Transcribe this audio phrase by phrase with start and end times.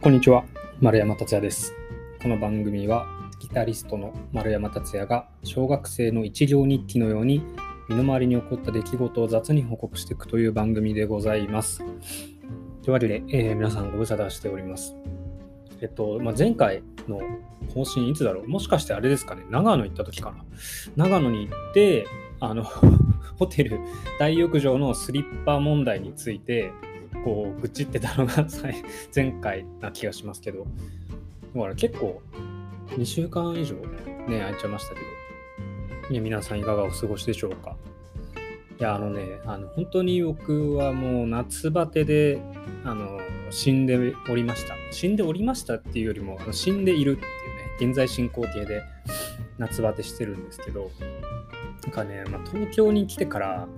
[0.00, 0.44] こんにちは、
[0.80, 1.74] 丸山達也です。
[2.22, 3.06] この番組は
[3.40, 7.42] ギタリストの丸山達也が小学生の一行日記のように
[7.88, 11.78] 身の回りに起こった出来事を雑に報告していくという番組でございます。
[11.80, 11.88] とい
[12.88, 14.94] うわけで、えー皆さんご無沙汰しております。
[15.80, 17.20] えっと、まあ、前回の
[17.74, 18.48] 更新いつだろう？
[18.48, 19.44] もしかしてあれですかね？
[19.50, 20.44] 長野行った時かな？
[21.08, 22.06] 長野に行って、
[22.38, 22.62] あの、
[23.36, 23.80] ホテル
[24.20, 26.72] 大浴場のスリッパ問題について、
[27.24, 28.46] こう、愚痴ってたのが
[29.14, 30.66] 前回な気がしますけど、
[31.54, 32.20] だから結構、
[32.90, 35.06] 2週間以上ね、空いちゃいましたけど、
[36.10, 37.76] いや皆さんいかがお過ごしでしょうか。
[38.80, 42.40] いや、あのね、あの本当に僕はもう夏バテで、
[42.84, 43.18] あの、
[43.50, 44.74] 死んでおりました。
[44.92, 48.82] 死んでおりましたっていうよりも、あの死んでいるっていうね、現在進行形で
[49.58, 50.90] 夏バテしてるんですけど、
[51.82, 53.68] なんかね、まあ、東京に来てから、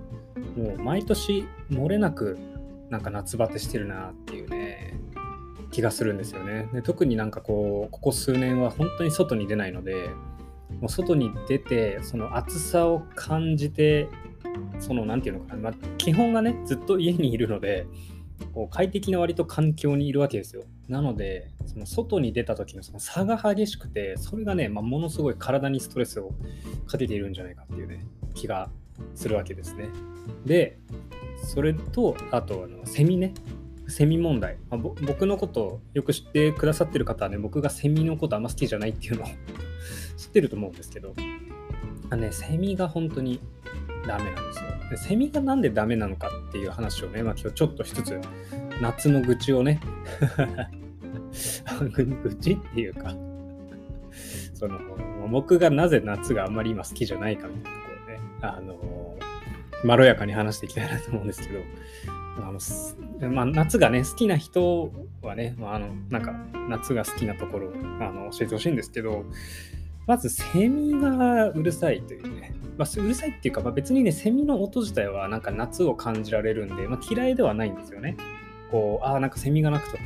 [0.55, 2.37] もう毎年漏れなく
[2.91, 4.99] なんか夏バテしてるなっていうね
[5.71, 6.67] 気がするんですよね。
[6.73, 10.09] で特になんかこうここ数年は本当に外に出ないので
[10.81, 14.09] もう外に出てその暑さを感じて
[14.79, 17.87] そのなんていうのかな、まあ、基本がねずっと家にいるので
[18.53, 20.63] こう快適な割と環境にいるわけですよ。
[20.89, 26.33] なのでその外に出た時のその差が激しくてそれがね、まあ、ものすごい体にストレスを
[26.87, 28.69] かけているんじゃないかっていうね気が
[29.15, 29.89] するわけですね。
[30.45, 30.79] で
[31.43, 33.33] それとあとあのセミね。
[33.87, 39.25] セミ問題、まあ僕のことをよく知ってくださってる方はね僕がセミのことあんま好きじゃないっていうのを
[40.15, 41.13] 知ってると思うんですけど。
[42.09, 43.39] あねセミが本当に
[44.05, 44.69] ダメなんですよ。
[44.89, 48.19] でセミがなんでダメなのかっていう話をね、まあ、今日ちょっと一つつ
[48.81, 49.79] 夏の愚痴をね。
[51.93, 53.15] 愚痴っていうか。
[54.53, 54.79] その
[55.29, 57.80] 僕がなぜ夏があんまり今好きじゃないかみたいな。
[58.41, 59.17] あの
[59.83, 61.59] まろやかに話していきたいなと思うんですけど
[62.37, 62.59] あの
[63.29, 64.91] まあ、夏がね好きな人
[65.21, 66.33] はね、まあ、あのなんか
[66.69, 69.25] 夏が好きなところあの教えてほしいんですけど
[70.07, 78.17] まずセミがうるさいというね、まあ、うるさいっていうか、まあ、別にねセミの音自体はなんか夏を感じられるんで、まあ、嫌いではないんですよね。
[78.71, 79.97] こうああなんかセミが鳴くと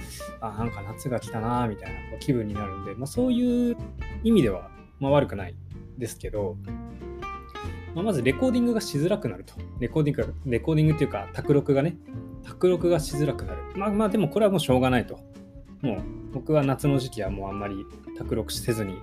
[0.42, 3.78] あーなんか夏が来たなーみたいな気分になるんで、まあ、そういう
[4.24, 5.56] 意味では、まあ、悪くない
[6.00, 6.58] ですけど、
[7.96, 9.54] まあ、まずレコーディングがしづらくなると。
[9.80, 11.98] レコーディング、レコーディングっていうか、卓録がね、
[12.44, 13.62] 卓録がしづらくなる。
[13.76, 15.20] まあまあ、でもこれはもうしょうがないと。
[15.82, 16.02] もう
[16.34, 17.86] 僕は夏の時期はもうあんまり
[18.18, 18.98] 卓録せずに、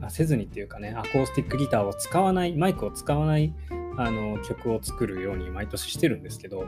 [0.00, 3.52] あせずにっていうかね、アコースティックギターを使わない、マイクを使わない
[3.96, 6.66] あの曲を作るように毎年してるんですけど、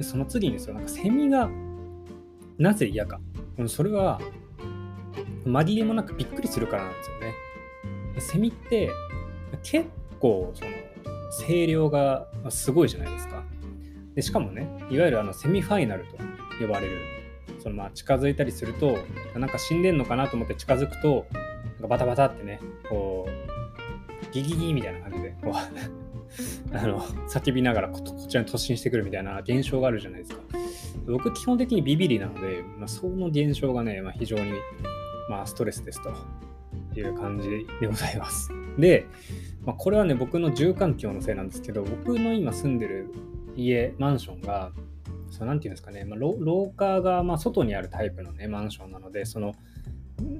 [0.00, 1.50] その次にですよ、なんかセミが
[2.58, 3.20] なぜ嫌か。
[3.66, 4.20] それは、
[5.44, 7.34] 紛れもなくびっくりするからなんですよね。
[8.18, 8.90] セミって
[9.62, 9.90] 結
[10.20, 10.70] 構その
[11.46, 13.42] 声量がすごいじゃないですか。
[14.14, 16.16] でしかもね、いわゆるあのセミファイナルと
[16.60, 16.98] 呼ばれる、
[17.58, 18.98] そのまあ近づいたりすると、
[19.36, 25.54] なんか死んでんのかなと思って近づくと、なんかバタバタってね、こう、ギギギみたいな感じで、こう
[26.76, 30.42] あの叫びながらここちらに突進してくるみたいな現象があるじゃないですか。
[31.06, 34.52] 僕、基本的にビビリなので、まあ、その現象がね、まあ、非常に、
[35.28, 36.12] まあ、ストレスですと
[36.98, 37.48] いう感じ
[37.80, 38.50] でございます。
[38.76, 39.06] で、
[39.66, 43.10] まあ、これはね、僕の住環境のせいなんですけど、僕の今住んでる
[43.56, 44.70] 家、マンションが、
[45.28, 49.54] そうなていうんですかね、まあ、廊廊下がまあ外にあるタイプのね、マンションなので、その、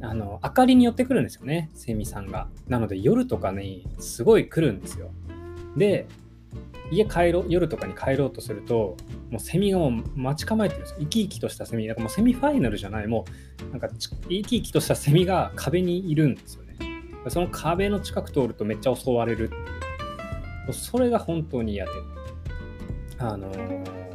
[0.00, 2.48] あの明かりに寄ってくるんですよね、セミさんが。
[2.68, 5.10] なので夜とかにすごい来るんですよ。
[5.76, 6.06] で、
[6.92, 8.96] 家帰ろう夜とかに帰ろうとすると、
[9.30, 10.98] もうセミがもう待ち構えてるんですよ。
[11.00, 11.88] 生き生きとしたセミ。
[11.88, 13.24] なんかもうセミファイナルじゃない、も
[13.68, 16.65] うなんか生き生きとしたセミが壁にいるんですよ。
[17.30, 19.58] その壁の近く通るとめっちゃ襲われるってい
[20.68, 20.72] う。
[20.72, 21.90] それが本当に嫌で。
[23.18, 24.06] あのー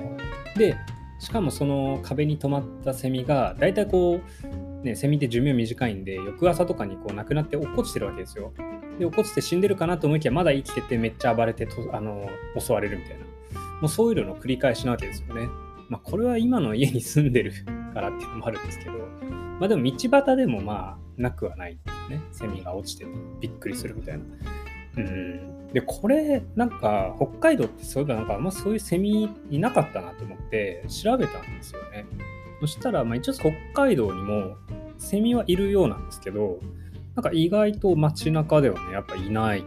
[0.57, 0.75] で、
[1.19, 8.53] しかもその壁に止まったセミが、だいたいこう、ね、セミって寿命短いんで、翌朝とかにこう亡くなって落っこちてるわけですよ。
[8.99, 13.25] で、落っこちて死んでるかなと思いきや、まだ生きててめっちゃ暴れてと、あのー襲われるみたいな。
[13.81, 15.47] もうそういうのの繰り返しなわけですよね。
[15.89, 17.53] まあ、これは今の家に住んでる
[17.93, 18.91] からっていうのもあるんですけど、
[19.59, 21.77] まあでも道端でもまあなくはない
[22.11, 22.21] ね。
[22.31, 24.23] セミが落ちててびっくりするみたいな。
[24.97, 25.73] うん。
[25.73, 32.05] で、これ、なんか北海道ってそういえばなんかあんまそういうセミいなかったなと思って調べたんですよね。
[32.59, 34.57] そしたら、まあ一応北海道にも
[34.97, 36.59] セミはいるようなんですけど、
[37.15, 39.63] なんか意外と街中ではね、やっぱいない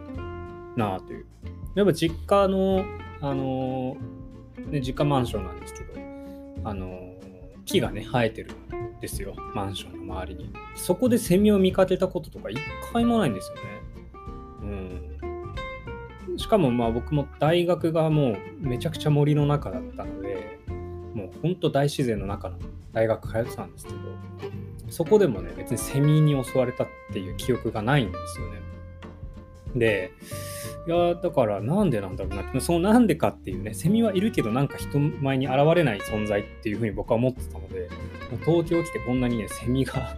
[0.77, 1.27] なあという。
[1.75, 2.85] やっぱ実家の、
[3.21, 6.01] あのーね、実家マンションなんですけど、
[6.65, 7.15] あのー
[7.65, 10.51] 木がね、生えてるんですよ、マンションの周りに。
[10.75, 12.59] そこでセミを見かけたこととか一
[12.93, 13.61] 回もないんですよね。
[16.29, 16.39] うん。
[16.39, 18.37] しかもまあ僕も大学がもう
[18.67, 20.59] めちゃくちゃ森の中だったので、
[21.15, 22.59] もう本当大自然の中の
[22.93, 23.99] 大学通ってたんですけど、
[24.89, 28.61] そこでもね、別にセミに襲われたっていう記憶がないんですよね。
[29.77, 30.13] で、
[30.87, 37.89] いや、だからなんでなんだろうなって、そのなんでかっていうね、セミはいるけどなんか人前に現れない存在っていうふうに僕は思ってたので、
[38.45, 40.15] 東京来てこんなにね、セミが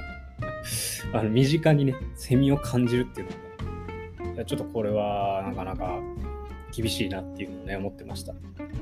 [1.12, 6.00] あの身近にね、セミを感じるっていうのは、ね、いやちょっとこれはなかなか
[6.72, 8.32] 厳しいなっていうのをね、思ってました。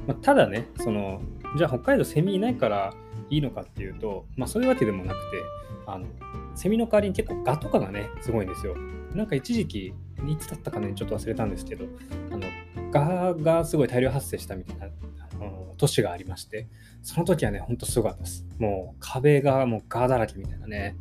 [0.07, 1.21] まあ、ただね、その、
[1.57, 2.95] じゃあ北海道セミいないから
[3.31, 5.43] いいのかっていうと、まあそういうわけでもなくて、
[5.87, 6.07] あの、
[6.55, 8.75] セミの代わりに結構ガとかがね、すごいんですよ。
[9.15, 9.95] なんか一時期、
[10.33, 11.87] いつだったかね、ちょっと忘れたんですけど、
[12.31, 12.47] あの、
[12.91, 16.69] ガがすごい大量発生したみたいな、あの、都市がありまして、
[17.03, 18.47] その時はね、ほんとすごかったです。
[18.59, 20.97] もう壁がもうガだらけみたいなね、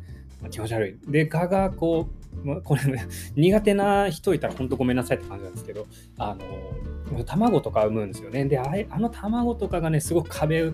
[0.50, 1.10] 気持ち悪い。
[1.10, 3.06] で、ガーがこう、これ、ね、
[3.36, 5.86] 苦手な人いたら本当ごめんなさいって感じなんですけど、
[6.18, 6.36] あ
[7.14, 8.44] の、卵とか産むんですよね。
[8.46, 10.72] で、あれあの卵とかがね、すごく壁、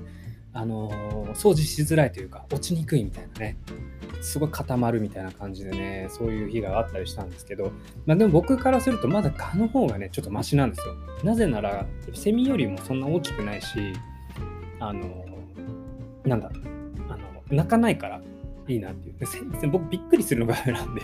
[0.52, 0.90] あの
[1.34, 3.56] 掃除しづらいというか、落ちにくいみたいなね。
[4.22, 7.72] すごい固まるみたいな感じでね、そういう日があったりしたんですけど、
[8.04, 10.94] まあ、でも僕からするとまだ蚊の方がね、ちょっとマシなんですよ。
[11.24, 13.94] なぜなら、セミよりもそんな大きくないし、
[14.78, 15.24] あの、
[16.24, 16.50] なんだ、
[17.08, 17.18] あの、
[17.50, 18.20] 泣かないから
[18.68, 19.70] いいなっていう。
[19.70, 21.02] 僕びっくりするのがなんで、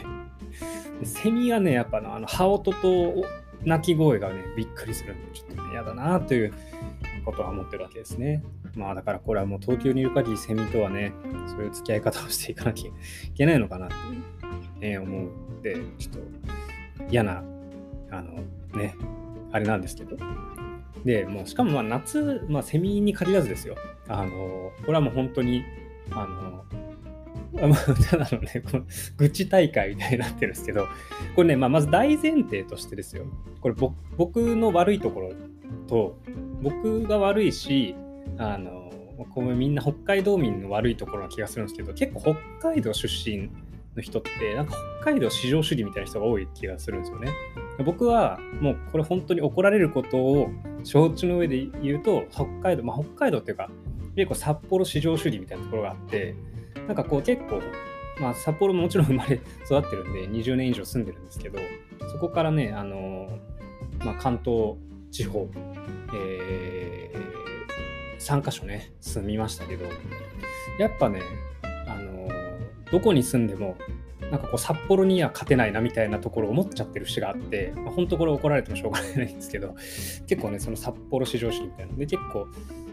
[1.05, 3.25] セミがね、やっぱあの、羽音と
[3.65, 6.53] 鳴き声がね、びっくりするんで、ちょっとね、嫌だなという
[7.27, 8.43] ことは思ってるわけですね。
[8.77, 11.13] まあだからこれはもう東京にいる限りセミとはね、
[11.49, 12.93] そういう付き合い方をしていかなきゃい
[13.35, 13.89] けないのかなっ
[14.81, 16.21] て、ね、思うんで、ちょっと
[17.11, 17.43] 嫌な、
[18.11, 18.43] あの
[18.79, 18.95] ね、
[19.51, 20.17] あれなんですけど。
[21.05, 23.75] で、もうしかもまあ夏、まあセミに限らずですよ。
[24.09, 25.65] あの、これはもう本当に、
[26.13, 26.65] あの、
[28.11, 28.85] ただのね、この
[29.17, 30.87] 愚痴大会みたいになってるんですけど、
[31.35, 33.25] これね、まあ、まず大前提としてですよ。
[33.61, 33.75] これ
[34.17, 35.33] 僕の悪いところ
[35.89, 36.19] と、
[36.63, 37.95] 僕が悪いし、
[38.39, 38.91] あの、
[39.35, 43.51] こうみんな北海道民の悪いところな気がするんですけど、結構北海道出身
[43.95, 47.31] の人って、なんか北海道至上主義みたいな人が多い気がするんですよね。
[47.85, 50.49] 僕はもうこれ本当に怒られることを
[50.85, 53.71] 承知の上で言うと、北海道、まあ北海道っていうか、
[54.15, 56.35] 結構札幌至上主義みたいなところがあって、
[56.87, 57.61] なんかこう結構、
[58.21, 61.59] まあ札幌ももちろん生まれ育ってるんで20年以上住んでるんですけど、
[62.13, 63.29] そこからね、あの、
[64.05, 64.77] まあ関東
[65.11, 65.49] 地方、
[66.15, 69.87] えー、3カ所ね、住みましたけど、
[70.79, 71.21] やっぱね、
[71.87, 72.29] あの、
[72.91, 73.77] どこに住んでも、
[74.31, 79.75] なんかこう札幌には勝てないなみたいなところを思っちゃってる節があって、まあ、本当これ怒られてもしょうがないんですけど、
[80.27, 81.95] 結構ね、その札幌市場主みたいな。
[81.95, 82.47] で、結構、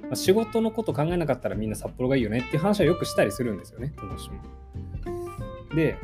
[0.04, 4.36] まあ、仕事のこと考えなかったらみんな札幌がいいよねっていう話はよくしたりするんですよね、友達も。
[5.76, 5.98] で、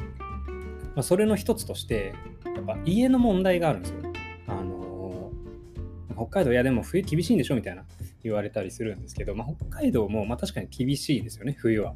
[0.95, 2.13] まあ、それの一つとして、
[2.55, 4.08] やっぱ家の問題があるんですよ。
[6.19, 7.85] 北海道、いやでも冬厳しいんでしょみたいな
[8.23, 11.95] 言われたりするんですけど、まあ、北海道もまあ確かに厳しいですよね、冬は。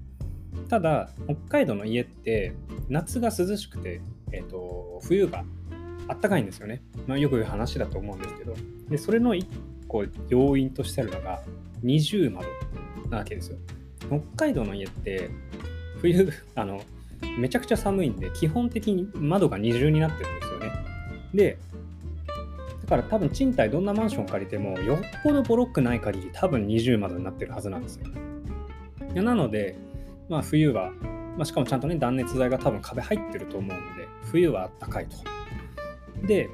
[0.69, 2.53] ただ、北海道の家って
[2.89, 5.43] 夏が涼しくて、えーと、冬が
[6.07, 6.81] あったかいんですよね。
[7.07, 8.55] まあ、よく言う話だと思うんですけど、
[8.89, 9.47] でそれの一
[9.87, 11.41] 個要因としてあるのが
[11.81, 12.47] 二重窓
[13.09, 13.57] なわけですよ。
[14.07, 15.29] 北海道の家って
[15.99, 16.81] 冬 あの
[17.37, 20.71] めちゃくちゃ寒いんで基本的に窓が二重になってるんですよね。
[21.33, 21.57] で
[22.83, 28.07] だから多分賃貸どんなマンション借りてもよっぽどボロくない限り多分二重窓になってるはずなんですよ。
[29.22, 29.75] なので
[30.29, 30.91] まあ、冬は、
[31.38, 35.17] まあ、しかもちゃんとね、断熱材が多分壁入ってると思うので、冬はあったかいと。
[36.25, 36.50] で、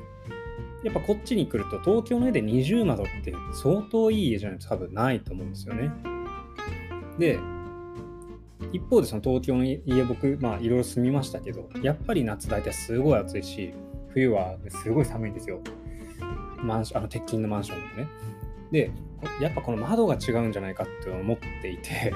[0.84, 5.92] やっぱこっちに来ると、東京の絵で二重窓って相当いい家じゃないと多分ないと思うんですよね。
[7.18, 7.40] で、
[8.72, 13.74] 一方でその東京の家僕、まあいろいろ住みましたけど、やっぱり夏大体すごい暑いし、
[14.10, 15.62] 冬はすごい寒いんですよ。
[16.64, 18.10] マンション、あの鉄筋のマンションでね。
[18.72, 18.92] で、
[19.42, 22.14] やっぱこの窓が違うんじゃないかって思っていて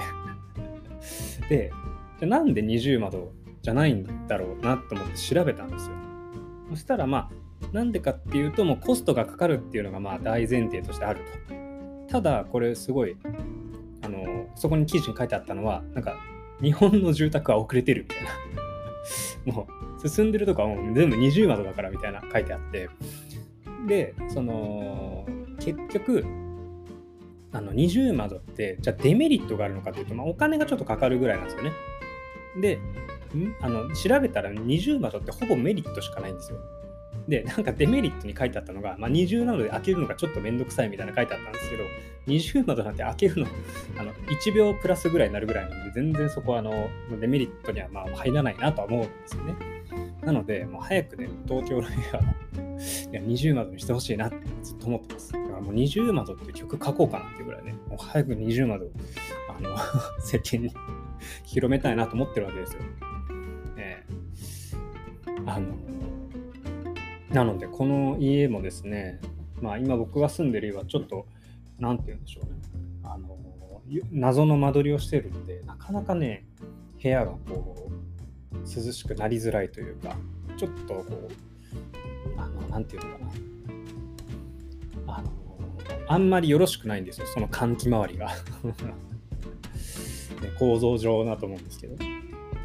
[1.49, 1.71] で、
[2.19, 3.31] じゃなんで二重窓
[3.61, 5.95] じゃないんだろうなと思って調べたんですよ。
[6.69, 11.63] そしたらまあ、なんでかっていうと、もうコストがかかるっていうのがまあ大前提としてあると。
[12.11, 13.17] ただ、これすごい、
[14.01, 16.17] あの、そこに記事に書いてあったのは、なんか、
[16.61, 18.31] 日本の住宅は遅れてるみたいな。
[19.53, 19.67] も
[20.03, 22.89] う、進んでるとかもう全部二重窓だからみたいな書いてあって。
[23.87, 25.25] で、その、
[25.59, 26.25] 結局、
[27.53, 31.71] あの二重窓ってじゃあデメリットがあるのかというと、まあ、お金がちょっとかかるぐらいなんですよね。
[32.59, 32.79] で、
[33.61, 36.57] あの調べたら二重窓ってほぼメリットしかないんですよ。
[37.27, 41.83] で、なんかデメリットに書いてあったのが、まあ、二重なので開けるのがちょっとめんどくさいみたいな書いてあったんですけど、
[42.25, 43.47] 二重窓なんて開けるの
[43.97, 49.55] あの1秒プラスぐらいになるぐらいなので、全然そこはあのデメリットにはまあ入らないなとは思うんですよね。
[50.25, 51.99] なので、もう早くね、東京の部屋
[53.11, 55.31] いや、二重窓にしてほしいなってずっと思ってます。
[55.33, 58.87] だからもう二重窓って曲書こうかなっていうぐらいね、もう早く二重窓、
[59.49, 59.75] あの
[60.19, 60.71] 世間に
[61.45, 62.81] 広めたいなと思ってるわけですよ。
[63.77, 65.75] えー、あの
[67.31, 69.19] なのでこの家もですね
[69.61, 71.25] まあ今僕が住んでる家はちょっと
[71.79, 72.51] 何て言うんでしょうね
[73.03, 73.37] あの
[74.11, 76.45] 謎の間取りをしてるんでなかなかね
[77.01, 78.12] 部屋がこう
[78.65, 80.15] 涼しくなりづらいというか
[80.57, 81.31] ちょっとこう
[82.37, 83.31] あの何て言うのかな。
[85.15, 85.31] あの
[86.07, 88.27] あんまりよろしくないんですよその換気周りが。
[90.41, 91.95] ね、構造上だと思うんですけど。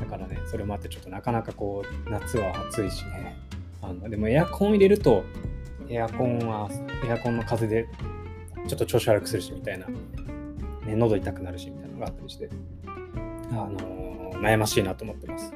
[0.00, 3.36] だからねそれもあってちょっとなかなかこう夏は暑いしね。
[3.82, 5.24] あのでもエアコン入れると
[5.88, 6.68] エアコンは
[7.06, 7.88] エアコンの風で
[8.66, 12.48] ちょっと調子悪くするしみたいな、ね、喉痛くなるしみたいなのがあったりして。
[13.50, 15.52] あのー、悩ましいなと思ってます。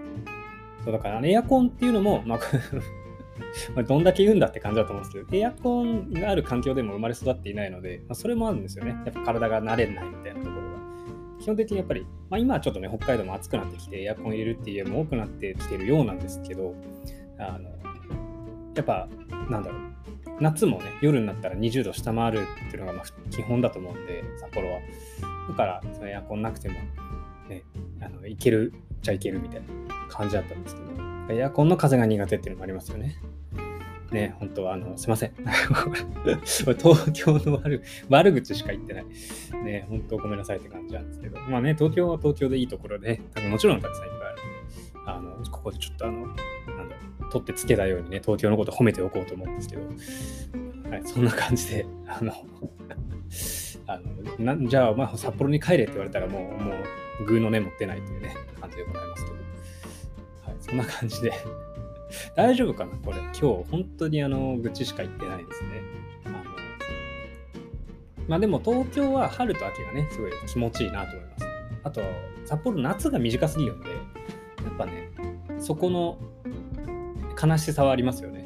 [0.84, 2.38] そうだから、エアコンっていうのも、まあ
[3.82, 8.90] どんだけ言うんだって感じだと思うんですけど、エアコンがある環境でも生まれ育っていないので、まあ、それもあるんですよね。
[9.04, 10.72] やっぱ体が慣れないみたいなところが。
[11.40, 16.74] 基本的にやっぱり、まあ、今はちょっとね、北海道も暑くなってきて、エアコン入れるっていう家も多くなってきてるようなんですけど、
[17.38, 17.70] あの
[18.74, 19.08] やっぱ、
[19.50, 19.80] なんだろう、
[20.40, 24.80] 夏もね、夜になったら20度下回るっていうのがまあ基本だと思うんで、札幌は。
[25.48, 26.74] だから、そのエアコンなくても、
[27.48, 27.64] ね、
[28.00, 29.66] あのいけるちゃいけるみたいな
[30.08, 33.18] 感じだったんですけど、エアコンの風が苦手っていうのもありますよね。
[34.12, 35.32] ね、本当は、あの、すいません。
[36.44, 39.06] 東京の悪悪口しか言ってない。
[39.64, 44.38] ね、本当ごめんなさいって感じなんですけど、まあね、東京は東京でいいところで、多分もちろんたくさんいっぱいある。
[45.06, 46.42] あの、ここでちょっとあの、なんだ
[47.20, 49.82] ろう、取ってつけたようにね、東京のこと褒めておこうと思うんですけど、
[50.90, 52.32] はい、そんな感じで、あの、
[53.86, 53.98] あ
[54.38, 56.74] のなじゃあ、まあ、札幌に帰れって言われたらもう、もう、
[57.24, 61.32] グーの根持ってないというね、感じでございますけど、はい、そんな感じで
[62.36, 63.18] 大丈夫かなこれ。
[63.18, 65.68] 今日、本当にあの、愚痴しか言ってないですね。
[66.26, 66.44] あの、
[68.28, 71.46] まあでも東京は春と秋がね、すごい気持ちいいなと思います。
[71.84, 72.02] あと、
[72.44, 73.96] 札幌夏が短すぎるんで、や
[74.70, 75.10] っぱね、
[75.58, 76.18] そこの
[77.42, 78.44] 悲しさはありますよね。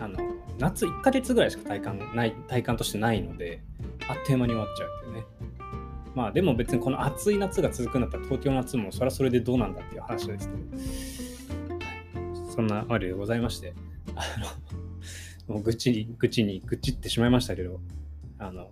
[0.00, 0.18] あの、
[0.58, 3.62] 夏1ヶ月ぐらいしか体感ない、体感としてないので、
[4.08, 4.99] あっという間に終わっちゃう。
[6.20, 10.60] まあでも別にこの暑い夏が続くんだったら東京の夏もそれはそれでどうなんだっていう話ですけど、
[12.50, 13.72] そんなあれでございまして、
[14.14, 14.22] あ
[15.48, 17.80] の、 もう愚痴に、愚痴に愚痴ってしまいましたけど、
[18.38, 18.68] あの、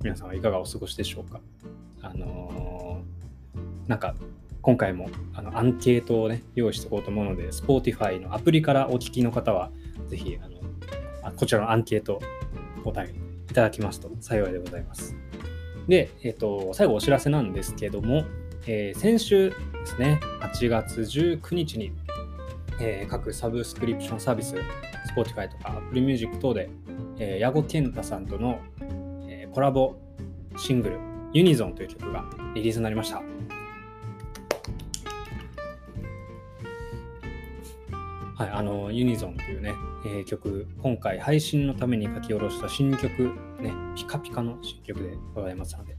[0.00, 1.40] 皆さんはいかがお過ごしでしょうか。
[2.02, 4.14] あのー、なんか、
[4.62, 9.72] 今回もあのアンケートをね、用意しておこうと思うので、Spotify のアプリからお聞きの方は、
[10.06, 12.20] ぜひ、あのこちらのアンケート、
[12.78, 13.12] お答え
[13.50, 15.16] いただきますと幸いでございます。
[15.88, 18.24] で、えっ、と、最後お知らせなんですけども、
[18.66, 21.92] えー、先週ですね、8月19日に
[22.80, 24.54] えー、各サブスクリプションサービス、
[25.14, 26.70] Spotify とか Apple Music 等で、
[27.18, 28.60] えー、矢後健太さんとの、
[29.28, 29.96] えー、コラボ
[30.56, 30.98] シングル、
[31.32, 33.22] ユニゾンという曲がリリースになりました。
[38.36, 39.74] はい、あの、ユニゾンというね、
[40.04, 43.08] えー、曲、今回配信のために書き下ろした新曲、
[43.60, 45.96] ね、ピカピカの新曲でございますので、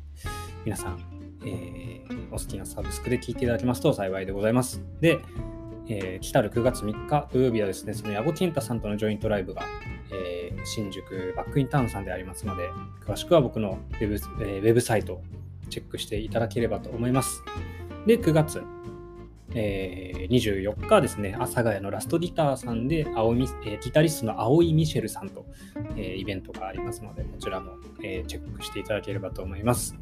[0.65, 0.99] 皆さん、
[1.45, 4.81] えー、お好きなサブスクで聴いていただけますと幸いでございます。
[5.01, 5.19] で、
[5.87, 9.63] えー、来たる9月3日土曜日はですね、その矢後健太さんとのジョイントライブが、
[10.13, 12.69] えー、新宿バックインタウンさんでありますので、
[13.05, 14.13] 詳しくは僕のウェブ,、
[14.43, 15.23] えー、ウェブサイトを
[15.69, 17.43] チェックしていただければと思います。
[18.05, 18.61] で、9月、
[19.53, 25.45] えー、24日ですね、阿佐ヶ谷のラストギターさんで青み、えー、ギタリストの青井ミシェルさんと、
[25.95, 29.95] えー、イベントがありますので、こちらも、えー、チェックしていただければと思います。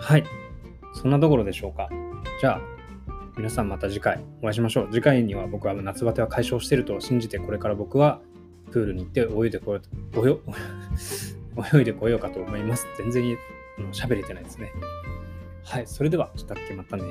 [0.00, 0.24] はい。
[0.94, 1.88] そんなところでしょうか。
[2.40, 2.60] じゃあ、
[3.36, 4.88] 皆さんまた次回お会いしましょう。
[4.92, 8.20] 次回には僕は夏バテは解消してると信じて、これから僕は
[8.70, 9.80] プールに行って泳いでこよ
[10.16, 10.40] う、
[11.78, 12.86] 泳いでこようかと思います。
[12.98, 13.38] 全然
[13.92, 14.70] 喋れてないですね。
[15.64, 17.04] はい、それでは、したっけまたね